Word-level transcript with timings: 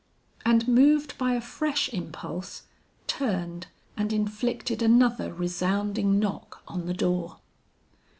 and 0.43 0.67
moved 0.67 1.15
by 1.19 1.33
a 1.35 1.39
fresh 1.39 1.87
impulse, 1.89 2.63
turned 3.05 3.67
and 3.95 4.11
inflicted 4.11 4.81
another 4.81 5.31
resounding 5.31 6.17
knock 6.17 6.63
on 6.67 6.87
the 6.87 6.93
door. 6.95 7.37